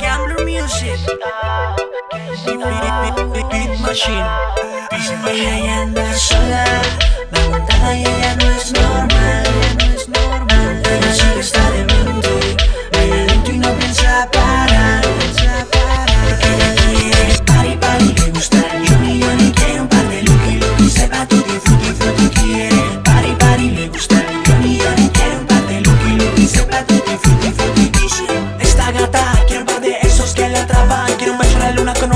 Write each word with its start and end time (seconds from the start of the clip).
Gambler 0.00 0.44
music. 0.44 0.98
Beat, 2.44 2.58
beat, 2.60 2.94
beat, 3.00 3.32
beat, 3.32 3.48
beat 3.50 3.80
machine. 3.80 4.28
Deja 5.24 5.52
anda 5.80 6.12
sola. 6.12 6.93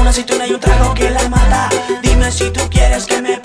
Una 0.08 0.12
aceituna 0.12 0.46
y 0.46 0.54
un 0.54 0.60
trago 0.60 0.94
que 0.94 1.10
la 1.10 1.28
mata. 1.28 1.68
Dime 2.00 2.32
si 2.32 2.50
tú 2.50 2.62
quieres 2.70 3.04
que 3.04 3.20
me 3.20 3.37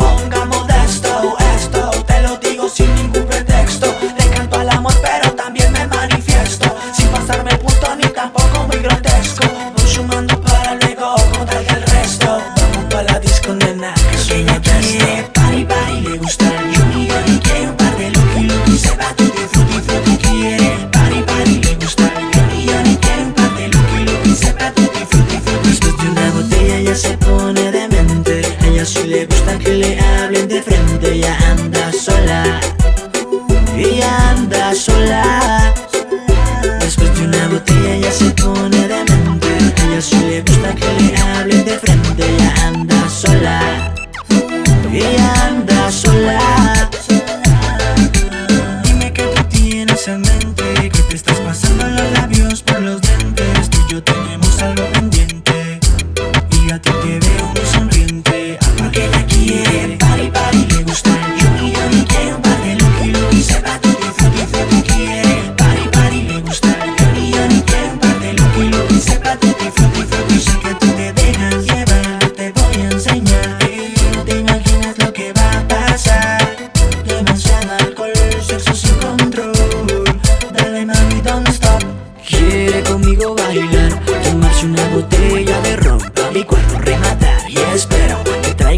gusta 29.34 29.58
que 29.60 29.74
le 29.74 30.00
hablen 30.00 30.48
de 30.48 30.62
frente. 30.62 30.73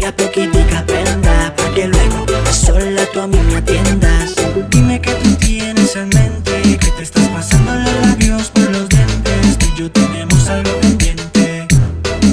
Mira 0.06 0.16
poquitica 0.18 0.84
prenda, 0.86 1.52
pa' 1.56 1.74
que 1.74 1.88
luego 1.88 2.26
sola 2.52 3.04
tú 3.12 3.22
a 3.22 3.26
mí 3.26 3.38
me 3.48 3.56
atiendas. 3.56 4.36
Dime 4.70 5.00
que 5.00 5.10
tú 5.10 5.34
tienes 5.34 5.96
en 5.96 6.10
mente, 6.10 6.78
que 6.78 6.90
te 6.92 7.02
estás 7.02 7.26
pasando 7.30 7.74
los 7.74 8.06
labios 8.06 8.48
por 8.52 8.70
los 8.70 8.88
dientes. 8.88 9.58
Tú 9.58 9.66
y 9.66 9.78
yo 9.80 9.90
tenemos 9.90 10.48
algo 10.48 10.70
pendiente, 10.78 11.66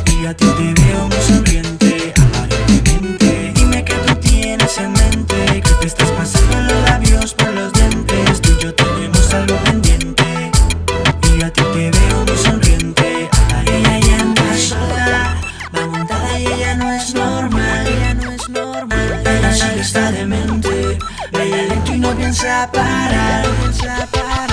y 0.06 0.26
a 0.28 0.36
ti 0.36 0.46
te 0.46 0.82
veo 0.82 1.08
muy 1.08 1.22
sonriente, 1.28 2.14
aparentemente. 2.22 3.54
Dime 3.56 3.84
que 3.84 3.96
tú 3.96 4.16
tienes 4.18 4.78
en 4.78 4.92
mente, 4.92 5.64
que 5.66 5.74
te 5.82 5.88
estás 5.88 6.12
pasando 6.12 6.62
los 6.62 6.84
labios 6.84 7.34
por 7.34 7.52
los 7.54 7.74
dientes. 7.74 8.40
Tú 8.44 8.52
y 8.52 8.64
yo 8.66 8.76
tenemos 8.76 9.34
algo 9.34 9.56
pendiente, 9.64 10.52
y 11.40 11.42
a 11.42 11.52
ti 11.52 11.64
te 11.74 11.90
veo 11.90 12.26
muy 12.28 12.38
sonriente. 12.38 13.30
Ella 13.66 14.00
ya 14.00 14.20
anda 14.20 14.58
sola, 14.60 15.42
va 15.76 15.88
montada 15.88 16.40
y 16.40 16.46
ella 16.46 16.76
no 16.76 16.94
es 16.94 17.16
normal 17.16 17.63
enfermo. 18.84 19.30
Ella 19.30 19.54
sigue 19.54 19.82
está 19.82 20.12
demente, 20.12 20.98
vaya 21.32 21.64
lento 21.64 21.94
y 21.94 22.00
no 22.00 22.16
piensa 22.16 22.70
parar, 22.72 23.48
no 23.48 23.54
piensa 23.56 24.08
parar. 24.12 24.53